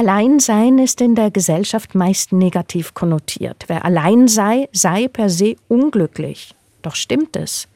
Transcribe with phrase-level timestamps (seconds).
[0.00, 3.64] Alleinsein ist in der Gesellschaft meist negativ konnotiert.
[3.66, 6.54] Wer allein sei, sei per se unglücklich.
[6.80, 7.68] Doch stimmt es?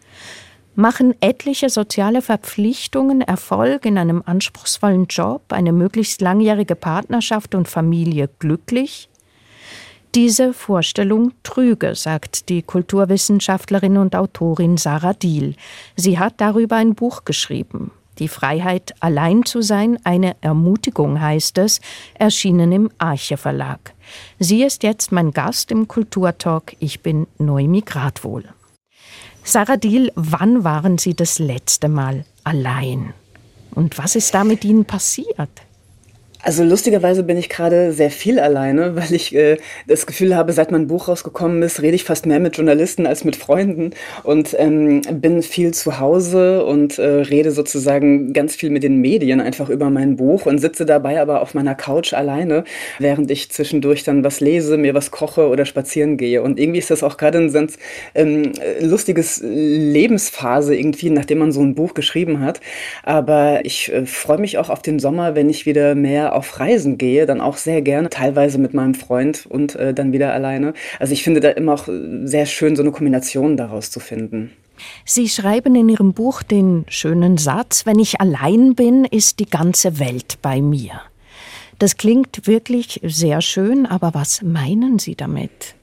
[0.75, 8.31] Machen etliche soziale Verpflichtungen Erfolg in einem anspruchsvollen Job, eine möglichst langjährige Partnerschaft und Familie
[8.39, 9.11] glücklich?
[10.15, 15.57] Diese Vorstellung trüge, sagt die Kulturwissenschaftlerin und Autorin Sarah Diel.
[15.95, 17.91] Sie hat darüber ein Buch geschrieben.
[18.19, 21.81] Die Freiheit, allein zu sein, eine Ermutigung heißt es,
[22.15, 23.95] erschienen im Arche Verlag.
[24.39, 26.77] Sie ist jetzt mein Gast im Kulturtalk.
[26.79, 28.45] Ich bin Noemi Gradwohl.
[29.43, 33.13] Sarah Diel, wann waren Sie das letzte Mal allein?
[33.75, 35.51] Und was ist da mit Ihnen passiert?
[36.45, 40.71] Also lustigerweise bin ich gerade sehr viel alleine, weil ich äh, das Gefühl habe, seit
[40.71, 43.91] mein Buch rausgekommen ist, rede ich fast mehr mit Journalisten als mit Freunden
[44.25, 49.41] und ähm, bin viel zu Hause und äh, rede sozusagen ganz viel mit den Medien
[49.41, 52.65] einfach über mein Buch und sitze dabei aber auf meiner Couch alleine,
[52.99, 56.43] während ich zwischendurch dann was lese, mir was koche oder spazieren gehe.
[56.43, 57.79] Und irgendwie ist das auch gerade ein ganz
[58.15, 62.61] ähm, lustiges Lebensphase irgendwie, nachdem man so ein Buch geschrieben hat.
[63.03, 66.99] Aber ich äh, freue mich auch auf den Sommer, wenn ich wieder mehr auf Reisen
[66.99, 70.75] gehe, dann auch sehr gerne, teilweise mit meinem Freund und äh, dann wieder alleine.
[70.99, 71.89] Also ich finde da immer auch
[72.25, 74.51] sehr schön, so eine Kombination daraus zu finden.
[75.05, 79.99] Sie schreiben in Ihrem Buch den schönen Satz, wenn ich allein bin, ist die ganze
[79.99, 81.01] Welt bei mir.
[81.79, 85.75] Das klingt wirklich sehr schön, aber was meinen Sie damit?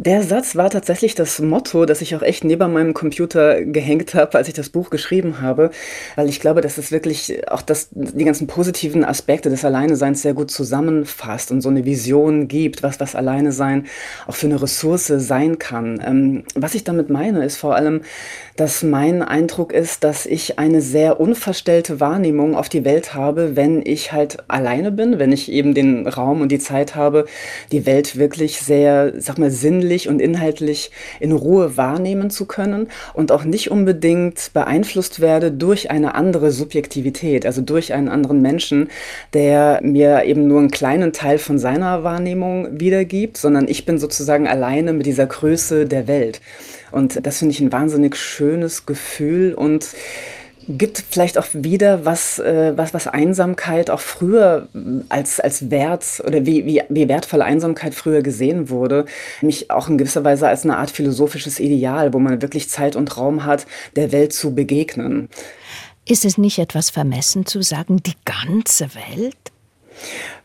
[0.00, 4.38] Der Satz war tatsächlich das Motto, das ich auch echt neben meinem Computer gehängt habe,
[4.38, 5.70] als ich das Buch geschrieben habe,
[6.14, 10.34] weil ich glaube, dass es wirklich auch das, die ganzen positiven Aspekte des Alleineseins sehr
[10.34, 13.88] gut zusammenfasst und so eine Vision gibt, was was Alleinesein
[14.28, 16.00] auch für eine Ressource sein kann.
[16.06, 18.02] Ähm, was ich damit meine, ist vor allem,
[18.54, 23.82] dass mein Eindruck ist, dass ich eine sehr unverstellte Wahrnehmung auf die Welt habe, wenn
[23.84, 27.26] ich halt alleine bin, wenn ich eben den Raum und die Zeit habe,
[27.72, 32.88] die Welt wirklich sehr, sag mal, sinnlich sinnlich und inhaltlich in Ruhe wahrnehmen zu können
[33.14, 38.90] und auch nicht unbedingt beeinflusst werde durch eine andere Subjektivität, also durch einen anderen Menschen,
[39.32, 44.46] der mir eben nur einen kleinen Teil von seiner Wahrnehmung wiedergibt, sondern ich bin sozusagen
[44.46, 46.42] alleine mit dieser Größe der Welt.
[46.90, 49.86] Und das finde ich ein wahnsinnig schönes Gefühl und
[50.68, 54.68] gibt vielleicht auch wieder, was, äh, was, was Einsamkeit auch früher
[55.08, 59.06] als, als Wert oder wie, wie, wie wertvoll Einsamkeit früher gesehen wurde,
[59.40, 63.16] nämlich auch in gewisser Weise als eine Art philosophisches Ideal, wo man wirklich Zeit und
[63.16, 65.28] Raum hat, der Welt zu begegnen.
[66.04, 69.36] Ist es nicht etwas vermessen zu sagen, die ganze Welt?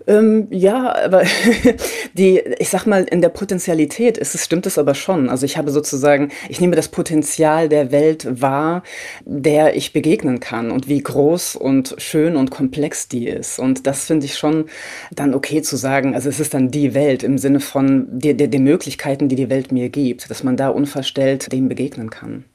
[0.05, 1.23] Ähm, ja, aber
[2.13, 5.29] die, ich sag mal, in der Potenzialität ist es, stimmt es aber schon.
[5.29, 8.83] Also ich habe sozusagen, ich nehme das Potenzial der Welt wahr,
[9.25, 13.59] der ich begegnen kann und wie groß und schön und komplex die ist.
[13.59, 14.65] Und das finde ich schon
[15.11, 16.15] dann okay zu sagen.
[16.15, 19.89] Also es ist dann die Welt im Sinne von der Möglichkeiten, die die Welt mir
[19.89, 22.45] gibt, dass man da unverstellt dem begegnen kann.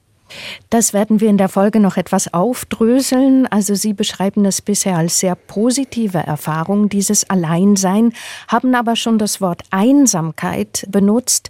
[0.69, 3.47] Das werden wir in der Folge noch etwas aufdröseln.
[3.47, 8.13] Also Sie beschreiben es bisher als sehr positive Erfahrung, dieses Alleinsein,
[8.47, 11.49] haben aber schon das Wort Einsamkeit benutzt.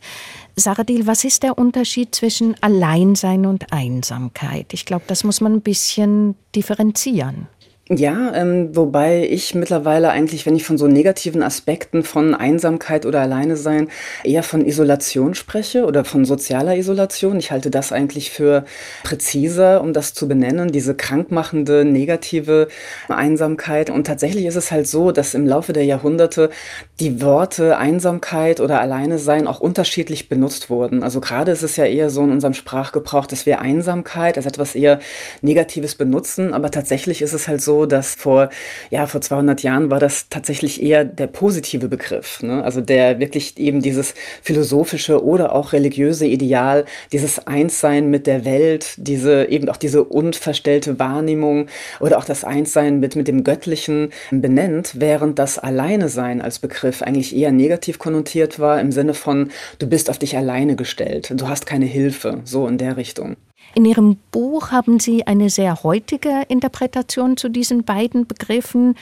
[0.56, 4.74] Saradil, was ist der Unterschied zwischen Alleinsein und Einsamkeit?
[4.74, 7.48] Ich glaube, das muss man ein bisschen differenzieren.
[7.92, 13.20] Ja, ähm, wobei ich mittlerweile eigentlich, wenn ich von so negativen Aspekten von Einsamkeit oder
[13.22, 13.88] Alleine sein,
[14.24, 17.40] eher von Isolation spreche oder von sozialer Isolation.
[17.40, 18.64] Ich halte das eigentlich für
[19.04, 22.68] präziser, um das zu benennen, diese krankmachende, negative
[23.08, 23.90] Einsamkeit.
[23.90, 26.52] Und tatsächlich ist es halt so, dass im Laufe der Jahrhunderte
[27.00, 31.02] die Worte Einsamkeit oder Alleine sein auch unterschiedlich benutzt wurden.
[31.02, 34.76] Also gerade ist es ja eher so in unserem Sprachgebrauch, dass wir Einsamkeit als etwas
[34.76, 35.00] eher
[35.42, 38.50] Negatives benutzen, aber tatsächlich ist es halt so, dass vor,
[38.90, 42.42] ja, vor 200 Jahren war das tatsächlich eher der positive Begriff.
[42.42, 42.64] Ne?
[42.64, 48.94] Also der wirklich eben dieses philosophische oder auch religiöse Ideal, dieses Einssein mit der Welt,
[48.98, 51.68] diese eben auch diese unverstellte Wahrnehmung
[52.00, 57.02] oder auch das Einssein mit, mit dem Göttlichen benennt, während das Alleine sein als Begriff
[57.02, 61.48] eigentlich eher negativ konnotiert war im Sinne von, du bist auf dich alleine gestellt, du
[61.48, 63.36] hast keine Hilfe, so in der Richtung.
[63.76, 68.96] In Ihrem Buch haben Sie eine sehr heutige Interpretation zu diesen beiden Begriffen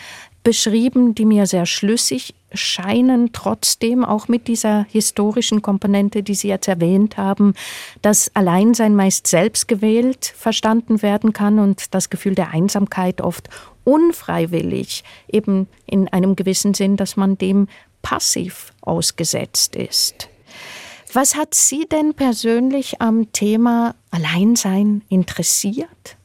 [0.44, 6.68] beschrieben, die mir sehr schlüssig scheinen, trotzdem auch mit dieser historischen Komponente, die Sie jetzt
[6.68, 7.54] erwähnt haben,
[8.02, 13.50] dass Alleinsein meist selbstgewählt verstanden werden kann und das Gefühl der Einsamkeit oft
[13.84, 17.68] unfreiwillig, eben in einem gewissen Sinn, dass man dem
[18.02, 20.30] passiv ausgesetzt ist.
[21.14, 26.18] Was hat Sie denn persönlich am Thema Alleinsein interessiert?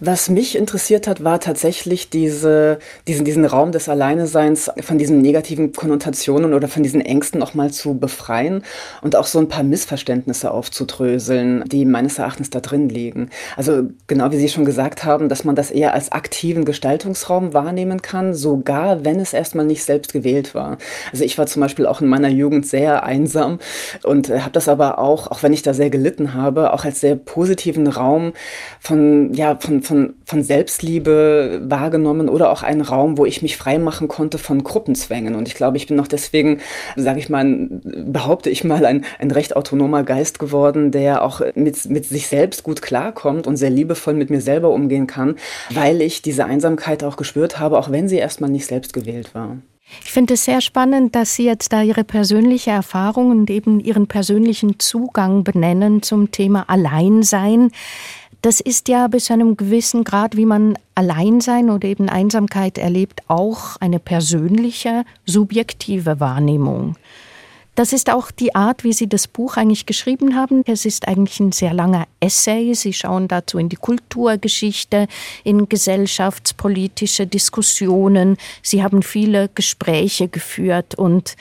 [0.00, 5.72] Was mich interessiert hat, war tatsächlich diese, diesen, diesen Raum des Alleineseins von diesen negativen
[5.72, 8.62] Konnotationen oder von diesen Ängsten auch mal zu befreien
[9.02, 13.30] und auch so ein paar Missverständnisse aufzudröseln, die meines Erachtens da drin liegen.
[13.56, 18.02] Also genau wie Sie schon gesagt haben, dass man das eher als aktiven Gestaltungsraum wahrnehmen
[18.02, 20.78] kann, sogar wenn es erstmal nicht selbst gewählt war.
[21.12, 23.58] Also ich war zum Beispiel auch in meiner Jugend sehr einsam
[24.02, 27.16] und habe das aber auch, auch wenn ich da sehr gelitten habe, auch als sehr
[27.16, 28.32] positiven Raum
[28.80, 33.78] von, ja, von, von, von Selbstliebe wahrgenommen oder auch einen Raum, wo ich mich frei
[33.78, 35.34] machen konnte von Gruppenzwängen.
[35.34, 36.60] Und ich glaube, ich bin noch deswegen,
[36.96, 41.84] sage ich mal, behaupte ich mal, ein, ein recht autonomer Geist geworden, der auch mit,
[41.86, 45.36] mit sich selbst gut klarkommt und sehr liebevoll mit mir selber umgehen kann,
[45.70, 49.58] weil ich diese Einsamkeit auch gespürt habe, auch wenn sie erstmal nicht selbst gewählt war.
[50.02, 54.06] Ich finde es sehr spannend, dass Sie jetzt da Ihre persönliche Erfahrung und eben Ihren
[54.06, 57.70] persönlichen Zugang benennen zum Thema Alleinsein.
[58.44, 63.22] Das ist ja bis zu einem gewissen Grad, wie man Alleinsein oder eben Einsamkeit erlebt,
[63.26, 66.94] auch eine persönliche, subjektive Wahrnehmung.
[67.74, 70.62] Das ist auch die Art, wie Sie das Buch eigentlich geschrieben haben.
[70.66, 72.74] Es ist eigentlich ein sehr langer Essay.
[72.74, 75.08] Sie schauen dazu in die Kulturgeschichte,
[75.42, 78.36] in gesellschaftspolitische Diskussionen.
[78.60, 81.34] Sie haben viele Gespräche geführt und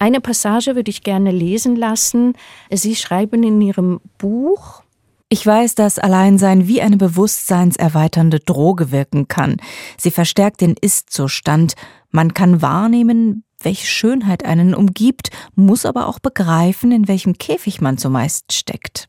[0.00, 2.34] eine Passage würde ich gerne lesen lassen.
[2.68, 4.82] Sie schreiben in Ihrem Buch,
[5.28, 9.58] ich weiß, dass Alleinsein wie eine bewusstseinserweiternde Droge wirken kann.
[9.98, 11.74] Sie verstärkt den Ist-Zustand.
[12.10, 17.98] Man kann wahrnehmen, welche Schönheit einen umgibt, muss aber auch begreifen, in welchem Käfig man
[17.98, 19.06] zumeist steckt.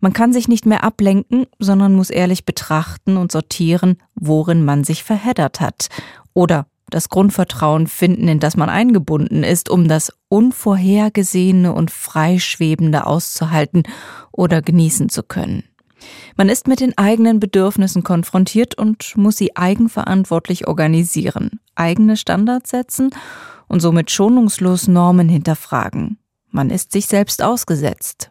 [0.00, 5.04] Man kann sich nicht mehr ablenken, sondern muss ehrlich betrachten und sortieren, worin man sich
[5.04, 5.88] verheddert hat
[6.34, 13.84] oder das Grundvertrauen finden, in das man eingebunden ist, um das Unvorhergesehene und Freischwebende auszuhalten
[14.32, 15.64] oder genießen zu können.
[16.36, 23.10] Man ist mit den eigenen Bedürfnissen konfrontiert und muss sie eigenverantwortlich organisieren, eigene Standards setzen
[23.68, 26.18] und somit schonungslos Normen hinterfragen.
[26.50, 28.30] Man ist sich selbst ausgesetzt.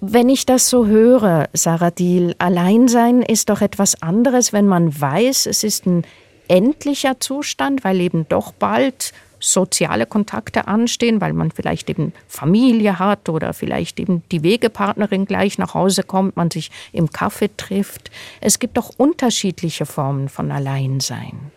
[0.00, 5.46] Wenn ich das so höre, Sarah Diel, Alleinsein ist doch etwas anderes, wenn man weiß,
[5.46, 6.02] es ist ein
[6.48, 13.28] endlicher Zustand, weil eben doch bald soziale Kontakte anstehen, weil man vielleicht eben Familie hat
[13.28, 18.10] oder vielleicht eben die Wegepartnerin gleich nach Hause kommt, man sich im Kaffee trifft.
[18.40, 21.52] Es gibt doch unterschiedliche Formen von Alleinsein.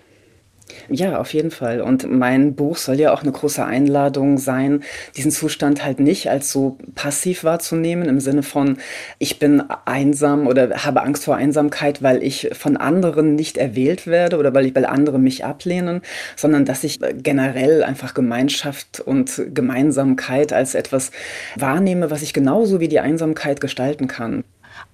[0.90, 1.82] Ja, auf jeden Fall.
[1.82, 4.84] Und mein Buch soll ja auch eine große Einladung sein,
[5.16, 8.78] diesen Zustand halt nicht als so passiv wahrzunehmen, im Sinne von,
[9.18, 14.38] ich bin einsam oder habe Angst vor Einsamkeit, weil ich von anderen nicht erwählt werde
[14.38, 16.02] oder weil, ich, weil andere mich ablehnen,
[16.36, 21.12] sondern dass ich generell einfach Gemeinschaft und Gemeinsamkeit als etwas
[21.56, 24.44] wahrnehme, was ich genauso wie die Einsamkeit gestalten kann.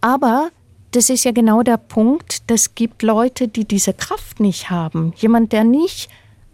[0.01, 0.49] Aber
[0.95, 5.13] das ist ja genau der Punkt, das gibt Leute, die diese Kraft nicht haben.
[5.17, 6.09] Jemand, der nicht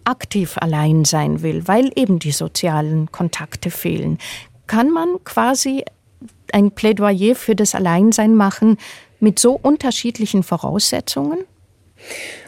[0.06, 4.18] aktiv allein sein will, weil eben die sozialen Kontakte fehlen.
[4.66, 5.84] Kann man quasi
[6.54, 8.78] ein Plädoyer für das Alleinsein machen
[9.20, 11.40] mit so unterschiedlichen Voraussetzungen?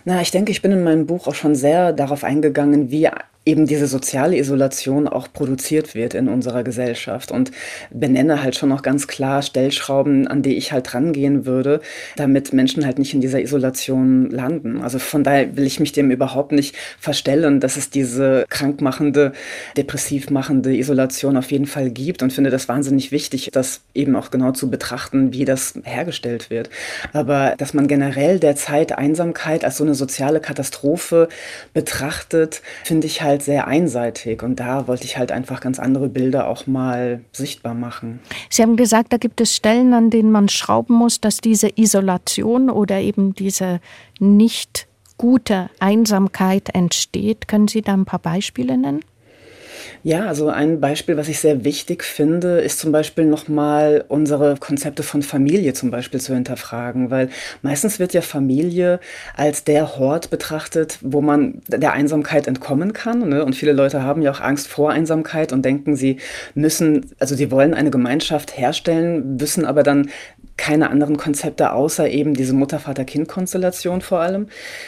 [0.06, 3.10] Na, ich denke, ich bin in meinem Buch auch schon sehr darauf eingegangen, wie
[3.44, 7.52] eben diese soziale Isolation auch produziert wird in unserer Gesellschaft und
[7.90, 11.82] benenne halt schon noch ganz klar Stellschrauben, an die ich halt rangehen würde,
[12.18, 14.82] damit Menschen halt nicht in dieser Isolation landen.
[14.82, 19.32] Also von daher will ich mich dem überhaupt nicht verstellen, dass es diese krankmachende,
[19.76, 24.30] depressiv machende Isolation auf jeden Fall gibt und finde das wahnsinnig wichtig, das eben auch
[24.30, 26.70] genau zu betrachten, wie das hergestellt wird.
[27.12, 31.28] Aber dass man generell derzeit Einsamkeit als so eine soziale Katastrophe
[31.74, 36.10] betrachtet, finde ich halt halt sehr einseitig und da wollte ich halt einfach ganz andere
[36.10, 38.20] Bilder auch mal sichtbar machen.
[38.50, 42.70] Sie haben gesagt, da gibt es Stellen, an denen man schrauben muss, dass diese Isolation
[42.70, 43.80] oder eben diese
[44.20, 47.48] nicht gute Einsamkeit entsteht.
[47.48, 49.02] Können Sie da ein paar Beispiele nennen?
[50.04, 55.04] Ja, also ein Beispiel, was ich sehr wichtig finde, ist zum Beispiel nochmal unsere Konzepte
[55.04, 57.30] von Familie zum Beispiel zu hinterfragen, weil
[57.62, 59.00] meistens wird ja Familie
[59.36, 63.30] als der Hort betrachtet, wo man der Einsamkeit entkommen kann.
[63.30, 63.46] Ne?
[63.46, 66.18] Und viele Leute haben ja auch Angst vor Einsamkeit und denken, sie
[66.56, 70.10] müssen, also sie wollen eine Gemeinschaft herstellen, wissen aber dann
[70.62, 74.46] keine anderen Konzepte außer eben diese Mutter-Vater-Kind-Konstellation vor allem.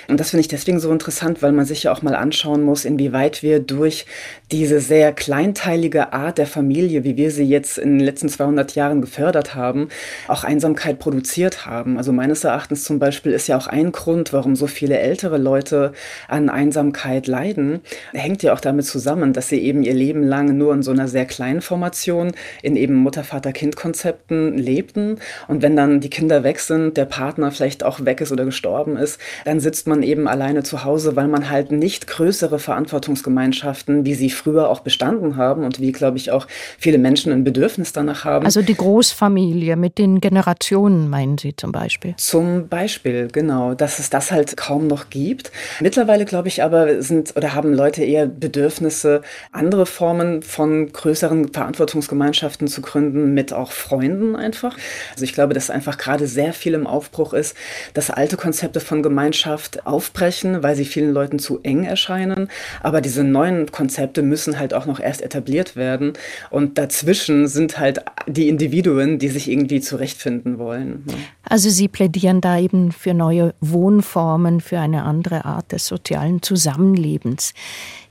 [0.07, 2.85] Und das finde ich deswegen so interessant, weil man sich ja auch mal anschauen muss,
[2.85, 4.05] inwieweit wir durch
[4.51, 9.01] diese sehr kleinteilige Art der Familie, wie wir sie jetzt in den letzten 200 Jahren
[9.01, 9.89] gefördert haben,
[10.27, 11.97] auch Einsamkeit produziert haben.
[11.97, 15.93] Also meines Erachtens zum Beispiel ist ja auch ein Grund, warum so viele ältere Leute
[16.27, 17.81] an Einsamkeit leiden,
[18.13, 21.07] hängt ja auch damit zusammen, dass sie eben ihr Leben lang nur in so einer
[21.07, 27.05] sehr kleinen Formation in eben Mutter-Vater-Kind-Konzepten lebten und wenn dann die Kinder weg sind, der
[27.05, 31.15] Partner vielleicht auch weg ist oder gestorben ist, dann sitzt man eben alleine zu Hause,
[31.15, 36.17] weil man halt nicht größere Verantwortungsgemeinschaften, wie sie früher auch bestanden haben und wie, glaube
[36.17, 38.45] ich, auch viele Menschen ein Bedürfnis danach haben.
[38.45, 42.13] Also die Großfamilie mit den Generationen, meinen Sie zum Beispiel?
[42.17, 45.51] Zum Beispiel, genau, dass es das halt kaum noch gibt.
[45.79, 49.21] Mittlerweile, glaube ich, aber sind oder haben Leute eher Bedürfnisse,
[49.53, 54.77] andere Formen von größeren Verantwortungsgemeinschaften zu gründen, mit auch Freunden einfach.
[55.13, 57.55] Also ich glaube, dass einfach gerade sehr viel im Aufbruch ist,
[57.93, 62.49] dass alte Konzepte von Gemeinschaft aufbrechen, weil sie vielen Leuten zu eng erscheinen.
[62.81, 66.13] Aber diese neuen Konzepte müssen halt auch noch erst etabliert werden.
[66.49, 71.03] Und dazwischen sind halt die Individuen, die sich irgendwie zurechtfinden wollen.
[71.05, 71.13] Ne?
[71.47, 77.53] Also Sie plädieren da eben für neue Wohnformen, für eine andere Art des sozialen Zusammenlebens.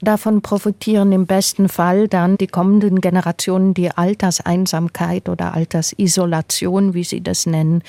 [0.01, 7.22] Davon profitieren im besten Fall dann die kommenden Generationen, die Alterseinsamkeit oder Altersisolation, wie Sie
[7.23, 7.83] das nennen.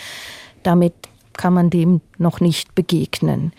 [0.63, 0.93] Damit
[1.33, 3.53] kann man dem noch nicht begegnen.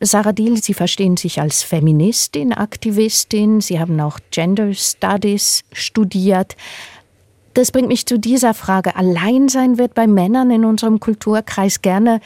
[0.00, 3.60] Sarah Diel, Sie verstehen sich als Feministin, Aktivistin.
[3.60, 6.56] Sie haben auch Gender Studies studiert.
[7.54, 8.96] Das bringt mich zu dieser Frage.
[8.96, 12.20] Alleinsein wird bei Männern in unserem Kulturkreis gerne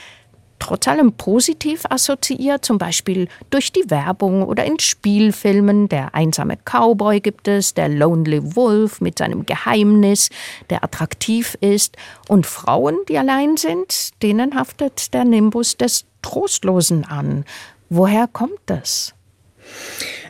[0.58, 5.88] trotz allem positiv assoziiert, zum Beispiel durch die Werbung oder in Spielfilmen.
[5.88, 10.30] Der einsame Cowboy gibt es, der Lonely Wolf mit seinem Geheimnis,
[10.70, 11.96] der attraktiv ist.
[12.28, 17.44] Und Frauen, die allein sind, denen haftet der Nimbus des Trostlosen an.
[17.88, 19.14] Woher kommt das?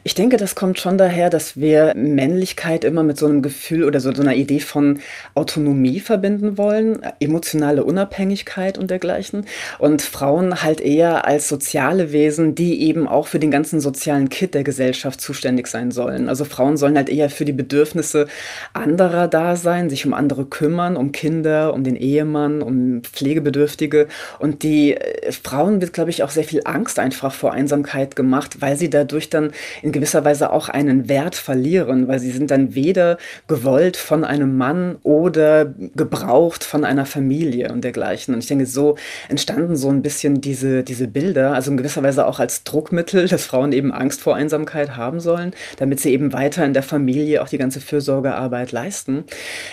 [0.06, 3.98] Ich denke, das kommt schon daher, dass wir Männlichkeit immer mit so einem Gefühl oder
[3.98, 5.00] so, so einer Idee von
[5.34, 9.46] Autonomie verbinden wollen, emotionale Unabhängigkeit und dergleichen.
[9.80, 14.54] Und Frauen halt eher als soziale Wesen, die eben auch für den ganzen sozialen Kit
[14.54, 16.28] der Gesellschaft zuständig sein sollen.
[16.28, 18.28] Also Frauen sollen halt eher für die Bedürfnisse
[18.75, 24.06] anderer da sein, sich um andere kümmern, um Kinder, um den Ehemann, um Pflegebedürftige.
[24.38, 28.60] Und die äh, Frauen wird, glaube ich, auch sehr viel Angst einfach vor Einsamkeit gemacht,
[28.60, 29.50] weil sie dadurch dann
[29.82, 34.56] in gewisser Weise auch einen Wert verlieren, weil sie sind dann weder gewollt von einem
[34.56, 38.34] Mann oder gebraucht von einer Familie und dergleichen.
[38.34, 38.96] Und ich denke, so
[39.28, 43.46] entstanden so ein bisschen diese, diese Bilder, also in gewisser Weise auch als Druckmittel, dass
[43.46, 47.48] Frauen eben Angst vor Einsamkeit haben sollen, damit sie eben weiter in der Familie auch
[47.48, 49.24] die ganze Fürsorgearbeit leisten.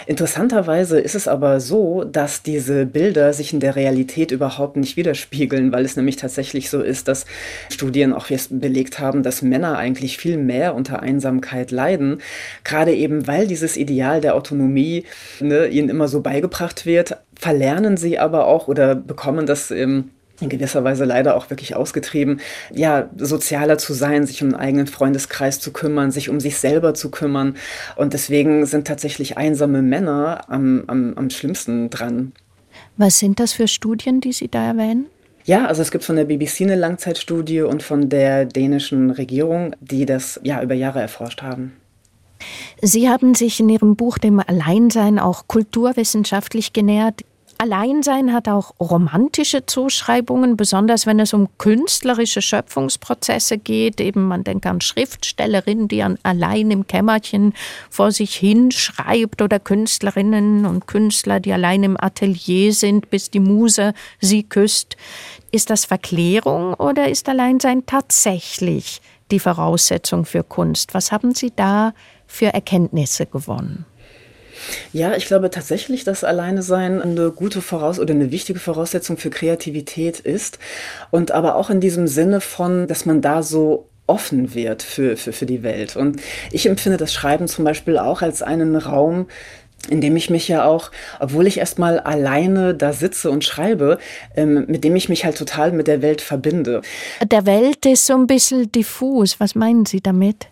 [0.08, 5.72] Interessanterweise ist es aber so, dass diese Bilder sich in der Realität überhaupt nicht widerspiegeln,
[5.72, 7.26] weil es nämlich tatsächlich so ist, dass
[7.70, 12.22] Studien auch jetzt belegt haben, dass Männer eigentlich eigentlich viel mehr unter Einsamkeit leiden,
[12.64, 15.06] gerade eben weil dieses Ideal der Autonomie
[15.40, 20.50] ne, ihnen immer so beigebracht wird, verlernen sie aber auch oder bekommen das ähm, in
[20.50, 22.42] gewisser Weise leider auch wirklich ausgetrieben,
[22.72, 26.94] ja, sozialer zu sein, sich um einen eigenen Freundeskreis zu kümmern, sich um sich selber
[26.94, 27.56] zu kümmern.
[27.96, 32.34] Und deswegen sind tatsächlich einsame Männer am, am, am schlimmsten dran.
[32.98, 35.06] Was sind das für Studien, die Sie da erwähnen?
[35.46, 40.06] Ja, also es gibt von der BBC eine Langzeitstudie und von der dänischen Regierung, die
[40.06, 41.74] das ja über Jahre erforscht haben.
[42.82, 47.22] Sie haben sich in Ihrem Buch dem Alleinsein auch kulturwissenschaftlich genähert.
[47.58, 54.02] Alleinsein hat auch romantische Zuschreibungen, besonders wenn es um künstlerische Schöpfungsprozesse geht.
[54.02, 57.54] Eben man denkt an Schriftstellerinnen, die an, allein im Kämmerchen
[57.90, 63.40] vor sich hin schreibt oder Künstlerinnen und Künstler, die allein im Atelier sind, bis die
[63.40, 64.98] Muse sie küsst.
[65.52, 70.94] Ist das Verklärung oder ist Alleinsein tatsächlich die Voraussetzung für Kunst?
[70.94, 71.94] Was haben Sie da
[72.28, 73.86] für Erkenntnisse gewonnen?
[74.92, 79.30] Ja, ich glaube tatsächlich, dass Alleine sein eine gute Voraus oder eine wichtige Voraussetzung für
[79.30, 80.60] Kreativität ist.
[81.12, 85.34] Und aber auch in diesem Sinne von, dass man da so offen wird für, für,
[85.34, 85.96] für die Welt.
[85.96, 89.28] Und ich empfinde das Schreiben zum Beispiel auch als einen Raum,
[89.90, 93.98] in dem ich mich ja auch, obwohl ich erstmal alleine da sitze und schreibe,
[94.36, 96.82] ähm, mit dem ich mich halt total mit der Welt verbinde.
[97.26, 99.40] Der Welt ist so ein bisschen diffus.
[99.40, 100.48] Was meinen Sie damit?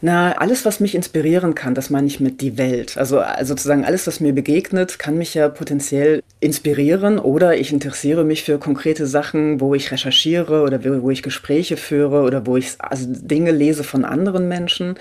[0.00, 2.96] Na, alles, was mich inspirieren kann, das meine ich mit die Welt.
[2.96, 8.24] Also, also sozusagen alles, was mir begegnet, kann mich ja potenziell inspirieren oder ich interessiere
[8.24, 12.72] mich für konkrete Sachen, wo ich recherchiere oder wo ich Gespräche führe oder wo ich
[12.78, 14.94] also Dinge lese von anderen Menschen.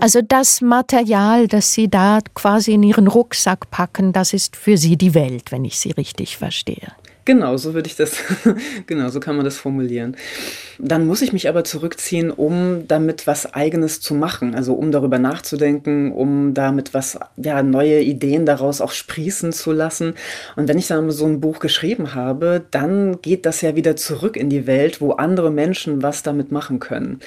[0.00, 4.96] Also das Material, das Sie da quasi in Ihren Rucksack packen, das ist für Sie
[4.96, 6.92] die Welt, wenn ich Sie richtig verstehe.
[7.28, 8.16] Genau, so würde ich das,
[8.86, 10.16] genau, so kann man das formulieren.
[10.78, 15.18] Dann muss ich mich aber zurückziehen, um damit was Eigenes zu machen, also um darüber
[15.18, 20.14] nachzudenken, um damit was, ja, neue Ideen daraus auch sprießen zu lassen.
[20.56, 24.38] Und wenn ich dann so ein Buch geschrieben habe, dann geht das ja wieder zurück
[24.38, 27.20] in die Welt, wo andere Menschen was damit machen können.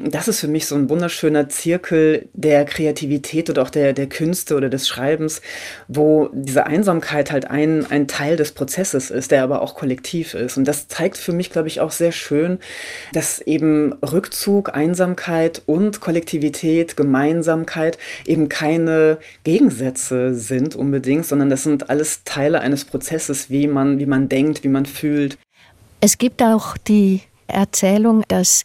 [0.00, 4.08] Und das ist für mich so ein wunderschöner Zirkel der Kreativität oder auch der, der
[4.08, 5.42] Künste oder des Schreibens,
[5.86, 10.56] wo diese Einsamkeit halt ein, ein Teil des Prozesses ist, der aber auch kollektiv ist.
[10.56, 12.58] Und das zeigt für mich, glaube ich, auch sehr schön,
[13.12, 21.90] dass eben Rückzug, Einsamkeit und Kollektivität, Gemeinsamkeit eben keine Gegensätze sind unbedingt, sondern das sind
[21.90, 25.38] alles Teile eines Prozesses, wie man, wie man denkt, wie man fühlt.
[26.00, 28.64] Es gibt auch die Erzählung, dass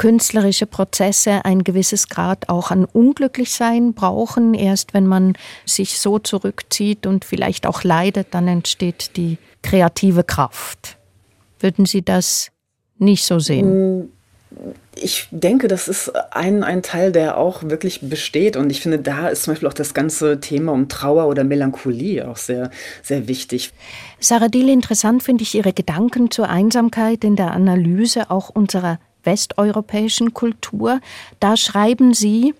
[0.00, 4.54] künstlerische Prozesse ein gewisses Grad auch an Unglücklichsein brauchen.
[4.54, 5.34] Erst wenn man
[5.66, 10.96] sich so zurückzieht und vielleicht auch leidet, dann entsteht die kreative Kraft.
[11.58, 12.50] Würden Sie das
[12.98, 14.00] nicht so sehen?
[14.00, 14.08] Mm,
[14.96, 18.56] ich denke, das ist ein, ein Teil, der auch wirklich besteht.
[18.56, 22.28] Und ich finde, da ist zum Beispiel auch das ganze Thema um Trauer oder Melancholie
[22.28, 22.70] auch sehr,
[23.02, 23.72] sehr wichtig.
[24.18, 30.34] Sarah Diel, interessant finde ich Ihre Gedanken zur Einsamkeit in der Analyse auch unserer westeuropäischen
[30.34, 31.00] Kultur.
[31.38, 32.54] Da schreiben Sie,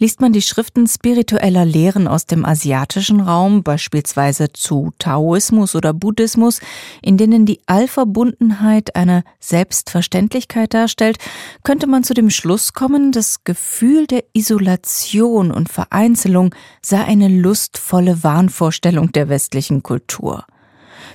[0.00, 6.60] Liest man die Schriften spiritueller Lehren aus dem asiatischen Raum, beispielsweise zu Taoismus oder Buddhismus,
[7.02, 11.18] in denen die Allverbundenheit eine Selbstverständlichkeit darstellt,
[11.64, 18.24] könnte man zu dem Schluss kommen, das Gefühl der Isolation und Vereinzelung sei eine lustvolle
[18.24, 20.46] Wahnvorstellung der westlichen Kultur.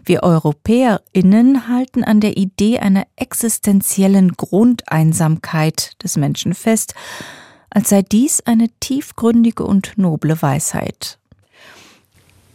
[0.03, 6.93] Wir EuropäerInnen halten an der Idee einer existenziellen Grundeinsamkeit des Menschen fest,
[7.69, 11.17] als sei dies eine tiefgründige und noble Weisheit.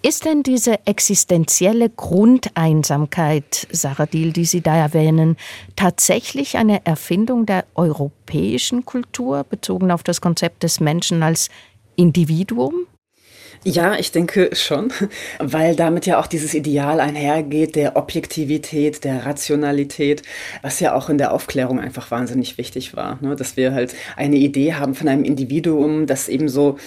[0.02, 5.37] Ist denn diese existenzielle Grundeinsamkeit, Sarah Diel, die Sie da erwähnen,
[5.76, 11.50] tatsächlich eine Erfindung der europäischen Kultur, bezogen auf das Konzept des Menschen als
[11.97, 12.87] Individuum?
[13.62, 14.90] Ja, ich denke schon,
[15.38, 20.23] weil damit ja auch dieses Ideal einhergeht der Objektivität, der Rationalität,
[20.62, 23.37] was ja auch in der Aufklärung einfach wahnsinnig wichtig war, ne?
[23.37, 26.79] dass wir halt eine Idee haben von einem Individuum, das eben so,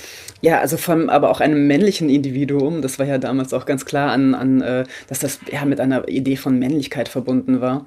[0.42, 4.12] ja, also von, aber auch einem männlichen Individuum, das war ja damals auch ganz klar
[4.12, 7.86] an, an äh, dass das ja mit einer Idee von Männlichkeit verbunden war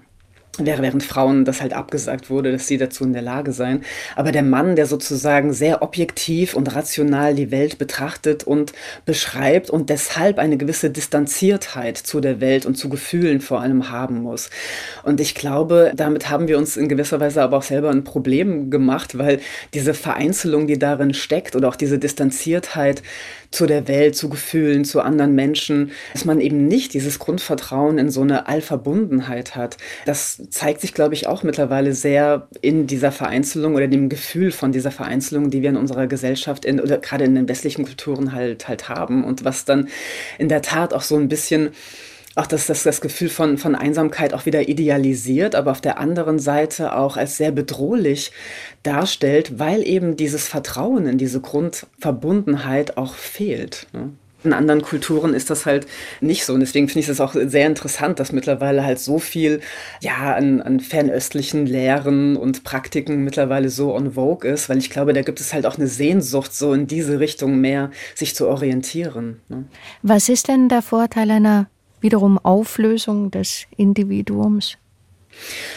[0.59, 3.83] während Frauen das halt abgesagt wurde, dass sie dazu in der Lage seien.
[4.15, 8.73] Aber der Mann, der sozusagen sehr objektiv und rational die Welt betrachtet und
[9.05, 14.23] beschreibt und deshalb eine gewisse Distanziertheit zu der Welt und zu Gefühlen vor allem haben
[14.23, 14.51] muss.
[15.03, 18.71] Und ich glaube, damit haben wir uns in gewisser Weise aber auch selber ein Problem
[18.71, 19.41] gemacht, weil
[19.75, 23.03] diese Vereinzelung, die darin steckt oder auch diese Distanziertheit,
[23.57, 28.11] zu der Welt, zu Gefühlen, zu anderen Menschen, dass man eben nicht dieses Grundvertrauen in
[28.11, 29.79] so eine Allverbundenheit hat.
[30.05, 34.73] Das zeigt sich, glaube ich, auch mittlerweile sehr in dieser Vereinzelung oder dem Gefühl von
[34.73, 38.69] dieser Vereinzelung, die wir in unserer Gesellschaft in, oder gerade in den westlichen Kulturen halt
[38.69, 39.89] halt haben und was dann
[40.39, 41.71] in der Tat auch so ein bisschen
[42.37, 46.39] auch dass das, das Gefühl von, von Einsamkeit auch wieder idealisiert, aber auf der anderen
[46.39, 48.31] Seite auch als sehr bedrohlich
[48.83, 53.87] darstellt, weil eben dieses Vertrauen in diese Grundverbundenheit auch fehlt.
[53.93, 54.11] Ne?
[54.45, 55.87] In anderen Kulturen ist das halt
[56.21, 56.53] nicht so.
[56.53, 59.61] Und deswegen finde ich es auch sehr interessant, dass mittlerweile halt so viel
[60.01, 65.15] ja, an, an fernöstlichen Lehren und Praktiken mittlerweile so on vogue ist, weil ich glaube,
[65.15, 69.41] da gibt es halt auch eine Sehnsucht, so in diese Richtung mehr sich zu orientieren.
[69.49, 69.65] Ne?
[70.03, 71.67] Was ist denn der Vorteil einer
[72.07, 74.79] wiederum Auflösung des Individuums?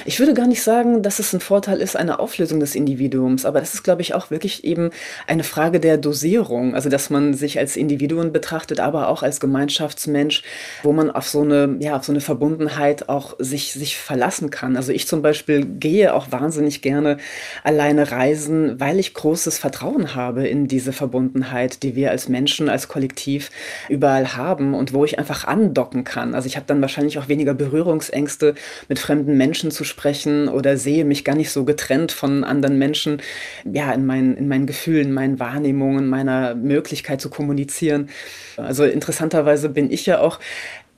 [0.05, 3.59] Ich würde gar nicht sagen, dass es ein Vorteil ist, eine Auflösung des Individuums, aber
[3.59, 4.91] das ist, glaube ich, auch wirklich eben
[5.27, 6.75] eine Frage der Dosierung.
[6.75, 10.43] Also, dass man sich als Individuum betrachtet, aber auch als Gemeinschaftsmensch,
[10.83, 14.77] wo man auf so eine, ja, auf so eine Verbundenheit auch sich, sich verlassen kann.
[14.77, 17.17] Also, ich zum Beispiel gehe auch wahnsinnig gerne
[17.63, 22.87] alleine reisen, weil ich großes Vertrauen habe in diese Verbundenheit, die wir als Menschen, als
[22.87, 23.51] Kollektiv
[23.89, 26.33] überall haben und wo ich einfach andocken kann.
[26.33, 28.55] Also, ich habe dann wahrscheinlich auch weniger Berührungsängste
[28.87, 32.77] mit fremden Menschen Menschen zu sprechen oder sehe mich gar nicht so getrennt von anderen
[32.77, 33.19] Menschen,
[33.65, 38.09] ja, in meinen, in meinen Gefühlen, meinen Wahrnehmungen, meiner Möglichkeit zu kommunizieren.
[38.57, 40.37] Also interessanterweise bin ich ja auch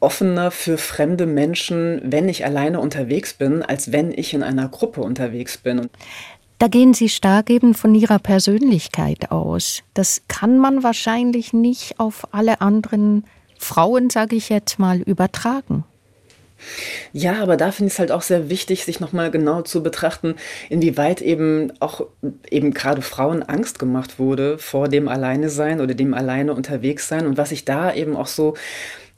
[0.02, 5.00] offener für fremde Menschen, wenn ich alleine unterwegs bin, als wenn ich in einer Gruppe
[5.00, 5.90] unterwegs bin.
[6.60, 9.82] Da gehen Sie stark eben von Ihrer Persönlichkeit aus.
[9.94, 13.24] Das kann man wahrscheinlich nicht auf alle anderen
[13.58, 15.86] Frauen, sage ich jetzt mal, übertragen.
[17.14, 20.36] Ja, aber da finde ich es halt auch sehr wichtig, sich nochmal genau zu betrachten,
[20.70, 22.08] inwieweit eben auch
[22.50, 27.26] eben gerade Frauen Angst gemacht wurde vor dem Alleine sein oder dem alleine unterwegs sein
[27.26, 28.56] und was ich da eben auch so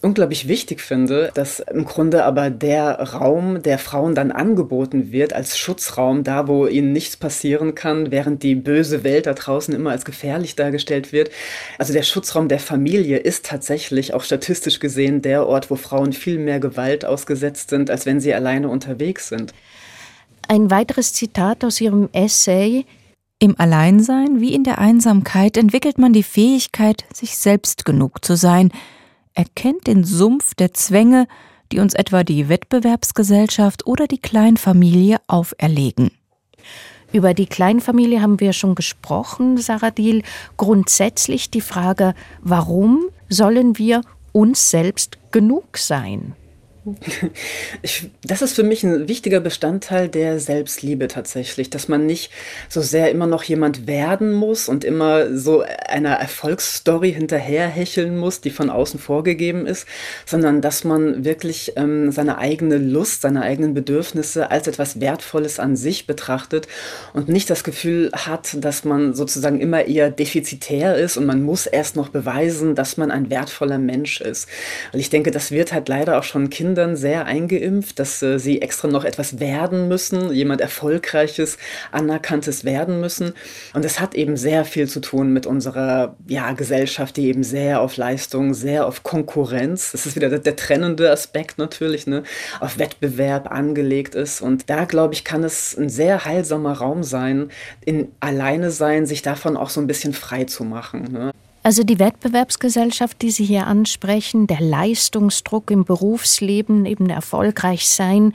[0.03, 5.57] unglaublich wichtig finde, dass im Grunde aber der Raum der Frauen dann angeboten wird als
[5.57, 10.03] Schutzraum, da wo ihnen nichts passieren kann, während die böse Welt da draußen immer als
[10.03, 11.31] gefährlich dargestellt wird.
[11.79, 16.37] Also der Schutzraum der Familie ist tatsächlich auch statistisch gesehen der Ort, wo Frauen viel
[16.37, 19.53] mehr Gewalt ausgesetzt sind, als wenn sie alleine unterwegs sind.
[20.49, 22.85] Ein weiteres Zitat aus Ihrem Essay
[23.39, 28.71] im Alleinsein wie in der Einsamkeit entwickelt man die Fähigkeit, sich selbst genug zu sein,
[29.33, 31.27] erkennt den Sumpf der Zwänge,
[31.71, 36.11] die uns etwa die Wettbewerbsgesellschaft oder die Kleinfamilie auferlegen.
[37.11, 40.23] Über die Kleinfamilie haben wir schon gesprochen, Sarah Diel.
[40.57, 46.35] Grundsätzlich die Frage, warum sollen wir uns selbst genug sein?
[47.81, 52.31] Ich, das ist für mich ein wichtiger Bestandteil der Selbstliebe tatsächlich, dass man nicht
[52.69, 58.49] so sehr immer noch jemand werden muss und immer so einer Erfolgsstory hinterherhecheln muss, die
[58.49, 59.87] von außen vorgegeben ist,
[60.25, 65.75] sondern dass man wirklich ähm, seine eigene Lust, seine eigenen Bedürfnisse als etwas Wertvolles an
[65.75, 66.67] sich betrachtet
[67.13, 71.65] und nicht das Gefühl hat, dass man sozusagen immer eher defizitär ist und man muss
[71.65, 74.49] erst noch beweisen, dass man ein wertvoller Mensch ist.
[74.91, 78.39] Weil ich denke, das wird halt leider auch schon Kindern Kindern sehr eingeimpft, dass äh,
[78.39, 81.59] sie extra noch etwas werden müssen, jemand Erfolgreiches,
[81.91, 83.33] Anerkanntes werden müssen.
[83.75, 87.79] Und es hat eben sehr viel zu tun mit unserer ja, Gesellschaft, die eben sehr
[87.79, 92.23] auf Leistung, sehr auf Konkurrenz, das ist wieder der, der trennende Aspekt natürlich, ne,
[92.59, 94.41] auf Wettbewerb angelegt ist.
[94.41, 97.49] Und da, glaube ich, kann es ein sehr heilsamer Raum sein,
[97.85, 101.11] in Alleine sein, sich davon auch so ein bisschen frei zu machen.
[101.11, 101.33] Ne?
[101.63, 108.33] Also die Wettbewerbsgesellschaft, die Sie hier ansprechen, der Leistungsdruck im Berufsleben, eben erfolgreich sein,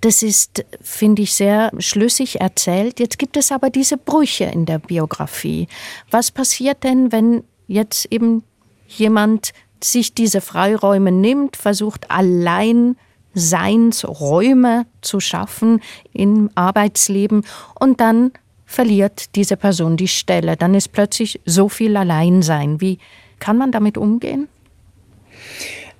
[0.00, 3.00] das ist, finde ich, sehr schlüssig erzählt.
[3.00, 5.68] Jetzt gibt es aber diese Brüche in der Biografie.
[6.10, 8.42] Was passiert denn, wenn jetzt eben
[8.86, 12.96] jemand sich diese Freiräume nimmt, versucht allein
[13.34, 15.80] Seinsräume zu schaffen
[16.12, 17.44] im Arbeitsleben
[17.78, 18.32] und dann
[18.74, 20.56] verliert diese Person die Stelle.
[20.56, 22.80] Dann ist plötzlich so viel Alleinsein.
[22.80, 22.98] Wie
[23.38, 24.48] kann man damit umgehen?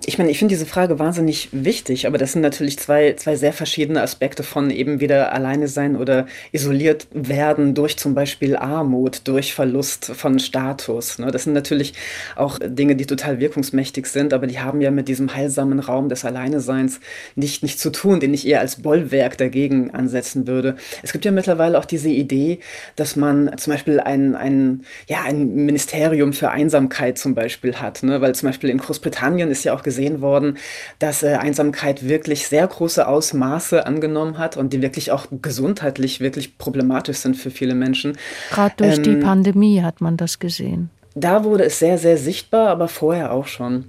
[0.06, 3.54] Ich meine, ich finde diese Frage wahnsinnig wichtig, aber das sind natürlich zwei, zwei sehr
[3.54, 9.54] verschiedene Aspekte von eben wieder alleine sein oder isoliert werden durch zum Beispiel Armut, durch
[9.54, 11.18] Verlust von Status.
[11.18, 11.30] Ne?
[11.30, 11.94] Das sind natürlich
[12.36, 16.24] auch Dinge, die total wirkungsmächtig sind, aber die haben ja mit diesem heilsamen Raum des
[16.26, 17.00] Alleineseins
[17.34, 20.76] nicht, nicht zu tun, den ich eher als Bollwerk dagegen ansetzen würde.
[21.02, 22.58] Es gibt ja mittlerweile auch diese Idee,
[22.96, 28.20] dass man zum Beispiel ein, ein, ja, ein Ministerium für Einsamkeit zum Beispiel hat, ne?
[28.20, 30.59] weil zum Beispiel in Großbritannien ist ja auch gesagt, gesehen worden,
[30.98, 36.59] dass äh, Einsamkeit wirklich sehr große Ausmaße angenommen hat und die wirklich auch gesundheitlich wirklich
[36.59, 38.18] problematisch sind für viele Menschen.
[38.50, 40.90] Gerade durch ähm, die Pandemie hat man das gesehen.
[41.14, 43.85] Da wurde es sehr, sehr sichtbar, aber vorher auch schon.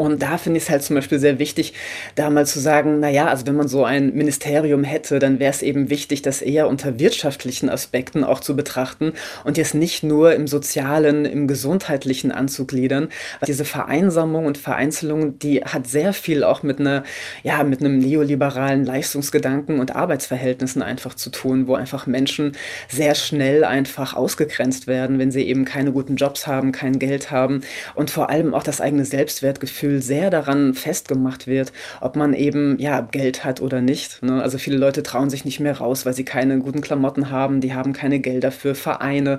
[0.00, 1.74] Und da finde ich es halt zum Beispiel sehr wichtig,
[2.14, 5.60] da mal zu sagen, naja, also wenn man so ein Ministerium hätte, dann wäre es
[5.60, 9.12] eben wichtig, das eher unter wirtschaftlichen Aspekten auch zu betrachten
[9.44, 13.10] und jetzt nicht nur im sozialen, im gesundheitlichen anzugliedern.
[13.46, 17.04] Diese Vereinsamung und Vereinzelung, die hat sehr viel auch mit einer,
[17.42, 22.52] ja, mit einem neoliberalen Leistungsgedanken und Arbeitsverhältnissen einfach zu tun, wo einfach Menschen
[22.88, 27.60] sehr schnell einfach ausgegrenzt werden, wenn sie eben keine guten Jobs haben, kein Geld haben
[27.94, 32.78] und vor allem auch das eigene Selbstwertgefühl Gefühl sehr daran festgemacht wird, ob man eben
[32.78, 34.22] ja Geld hat oder nicht.
[34.22, 34.42] Ne?
[34.42, 37.74] Also viele Leute trauen sich nicht mehr raus, weil sie keine guten Klamotten haben, die
[37.74, 39.38] haben keine Gelder für Vereine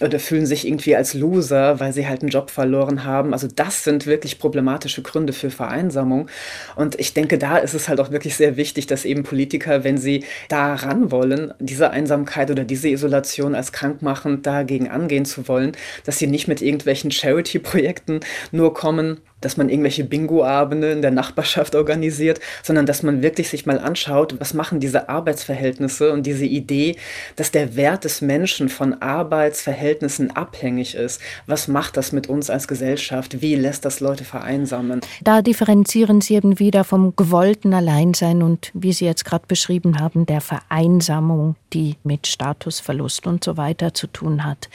[0.00, 3.32] oder fühlen sich irgendwie als Loser, weil sie halt einen Job verloren haben.
[3.32, 6.28] Also das sind wirklich problematische Gründe für Vereinsamung.
[6.76, 9.98] Und ich denke, da ist es halt auch wirklich sehr wichtig, dass eben Politiker, wenn
[9.98, 15.72] sie da ran wollen, diese Einsamkeit oder diese Isolation als krankmachend dagegen angehen zu wollen,
[16.04, 21.74] dass sie nicht mit irgendwelchen Charity-Projekten nur kommen, dass man irgendwelche Bingo-Abende in der Nachbarschaft
[21.74, 26.96] organisiert, sondern dass man wirklich sich mal anschaut, was machen diese Arbeitsverhältnisse und diese Idee,
[27.36, 31.20] dass der Wert des Menschen von Arbeitsverhältnissen abhängig ist.
[31.46, 33.42] Was macht das mit uns als Gesellschaft?
[33.42, 35.00] Wie lässt das Leute vereinsamen?
[35.22, 40.26] Da differenzieren Sie eben wieder vom gewollten Alleinsein und, wie Sie jetzt gerade beschrieben haben,
[40.26, 44.68] der Vereinsamung, die mit Statusverlust und so weiter zu tun hat.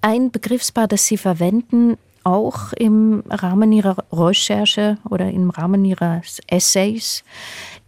[0.00, 7.24] Ein Begriffspaar, das Sie verwenden, auch im Rahmen ihrer Recherche oder im Rahmen ihres Essays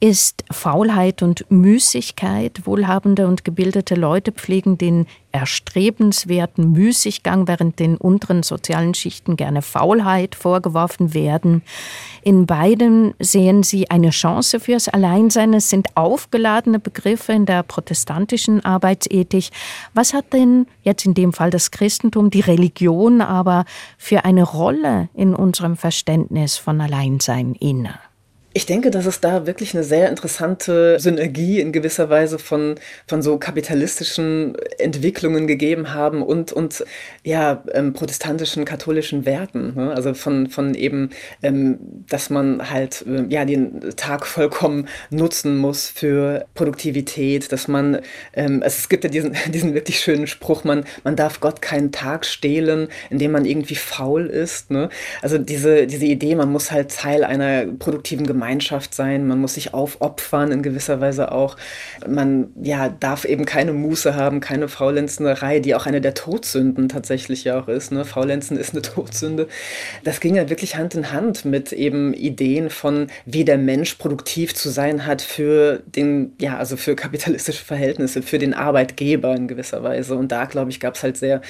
[0.05, 2.67] ist Faulheit und Müßigkeit.
[2.67, 10.35] Wohlhabende und gebildete Leute pflegen den erstrebenswerten Müßiggang, während den unteren sozialen Schichten gerne Faulheit
[10.35, 11.63] vorgeworfen werden.
[12.23, 15.55] In beiden sehen sie eine Chance fürs Alleinsein.
[15.55, 19.49] Es sind aufgeladene Begriffe in der protestantischen Arbeitsethik.
[19.95, 23.65] Was hat denn jetzt in dem Fall das Christentum, die Religion aber
[23.97, 27.95] für eine Rolle in unserem Verständnis von Alleinsein inne?
[28.57, 33.21] Ich denke, dass es da wirklich eine sehr interessante Synergie in gewisser Weise von, von
[33.21, 36.85] so kapitalistischen Entwicklungen gegeben haben und, und
[37.25, 39.75] ja, ähm, protestantischen, katholischen Werten.
[39.75, 39.91] Ne?
[39.91, 41.11] Also von, von eben,
[41.43, 48.03] ähm, dass man halt äh, ja, den Tag vollkommen nutzen muss für Produktivität, dass man,
[48.35, 52.25] ähm, es gibt ja diesen, diesen wirklich schönen Spruch, man, man darf Gott keinen Tag
[52.25, 54.71] stehlen, indem man irgendwie faul ist.
[54.71, 54.91] Ne?
[55.23, 59.55] Also diese, diese Idee, man muss halt Teil einer produktiven Gemeinschaft Gemeinschaft sein, man muss
[59.55, 61.57] sich aufopfern in gewisser Weise auch.
[62.07, 67.45] Man ja, darf eben keine Muße haben, keine Faulenzenerei, die auch eine der Todsünden tatsächlich
[67.45, 67.91] ja auch ist.
[67.91, 68.05] Ne?
[68.05, 69.49] Faulenzen ist eine Todsünde.
[70.05, 74.55] Das ging ja wirklich Hand in Hand mit eben Ideen von, wie der Mensch produktiv
[74.55, 79.83] zu sein hat für den, ja, also für kapitalistische Verhältnisse, für den Arbeitgeber in gewisser
[79.83, 80.17] Weise.
[80.17, 81.41] Und da, glaube ich, gab es halt sehr,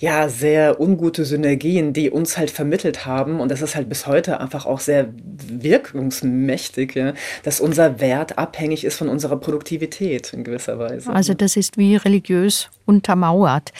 [0.00, 3.38] ja, sehr ungute Synergien, die uns halt vermittelt haben.
[3.38, 5.10] Und das ist halt bis heute einfach auch sehr
[5.48, 11.10] wirkungs mächtig, ja, dass unser Wert abhängig ist von unserer Produktivität in gewisser Weise.
[11.10, 13.72] Also das ist wie religiös untermauert.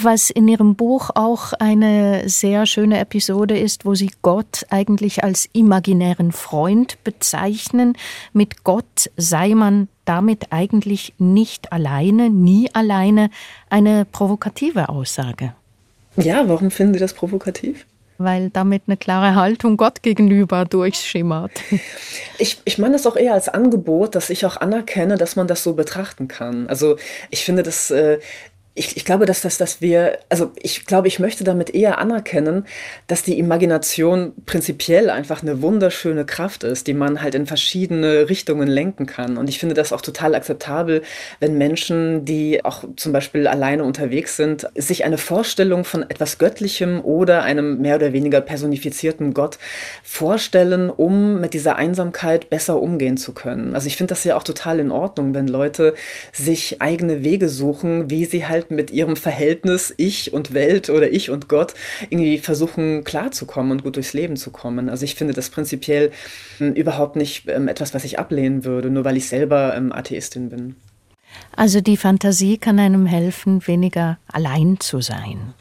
[0.00, 5.48] Was in Ihrem Buch auch eine sehr schöne Episode ist, wo Sie Gott eigentlich als
[5.52, 7.94] imaginären Freund bezeichnen.
[8.32, 13.28] Mit Gott sei man damit eigentlich nicht alleine, nie alleine.
[13.70, 15.54] Eine provokative Aussage.
[16.16, 17.84] Ja, warum finden Sie das provokativ?
[18.18, 21.52] Weil damit eine klare Haltung Gott gegenüber durchschimmert.
[22.40, 25.64] Ich, ich meine das auch eher als Angebot, dass ich auch anerkenne, dass man das
[25.64, 26.68] so betrachten kann.
[26.68, 26.96] Also
[27.30, 28.20] ich finde, das äh,
[28.78, 32.64] ich, ich glaube, dass, dass, dass wir, also ich glaube, ich möchte damit eher anerkennen,
[33.08, 38.68] dass die Imagination prinzipiell einfach eine wunderschöne Kraft ist, die man halt in verschiedene Richtungen
[38.68, 39.36] lenken kann.
[39.36, 41.02] Und ich finde das auch total akzeptabel,
[41.40, 47.00] wenn Menschen, die auch zum Beispiel alleine unterwegs sind, sich eine Vorstellung von etwas Göttlichem
[47.04, 49.58] oder einem mehr oder weniger personifizierten Gott
[50.04, 53.74] vorstellen, um mit dieser Einsamkeit besser umgehen zu können.
[53.74, 55.94] Also ich finde das ja auch total in Ordnung, wenn Leute
[56.32, 61.30] sich eigene Wege suchen, wie sie halt mit ihrem Verhältnis Ich und Welt oder Ich
[61.30, 61.74] und Gott
[62.10, 64.88] irgendwie versuchen klarzukommen und gut durchs Leben zu kommen.
[64.88, 66.10] Also ich finde das prinzipiell
[66.60, 70.50] ähm, überhaupt nicht ähm, etwas, was ich ablehnen würde, nur weil ich selber ähm, Atheistin
[70.50, 70.76] bin.
[71.54, 75.54] Also die Fantasie kann einem helfen, weniger allein zu sein.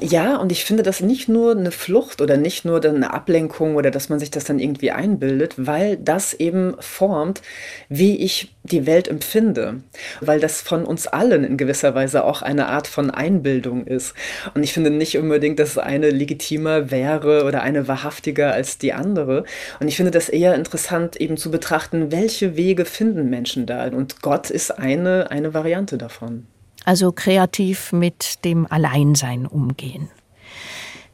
[0.00, 3.90] Ja, und ich finde das nicht nur eine Flucht oder nicht nur eine Ablenkung oder
[3.90, 7.42] dass man sich das dann irgendwie einbildet, weil das eben formt,
[7.88, 9.80] wie ich die Welt empfinde,
[10.20, 14.14] weil das von uns allen in gewisser Weise auch eine Art von Einbildung ist.
[14.54, 19.42] Und ich finde nicht unbedingt, dass eine legitimer wäre oder eine wahrhaftiger als die andere.
[19.80, 23.88] Und ich finde das eher interessant, eben zu betrachten, welche Wege finden Menschen da.
[23.88, 26.46] Und Gott ist eine, eine Variante davon
[26.88, 30.08] also kreativ mit dem Alleinsein umgehen.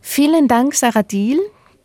[0.01, 1.41] Vielen Dank, Sarah Diel.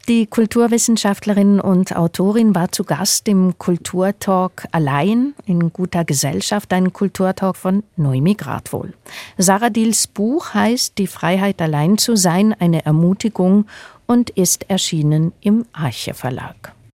[0.08, 7.56] Die Kulturwissenschaftlerin und Autorin war zu Gast im Kulturtalk Allein in guter Gesellschaft, ein Kulturtalk
[7.56, 8.94] von Noemi Gradwohl.
[9.40, 13.66] Sarah Diels Buch heißt Die Freiheit allein zu sein, eine Ermutigung
[14.06, 16.74] und ist erschienen im Arche Verlag.